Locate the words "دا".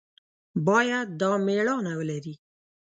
1.21-1.31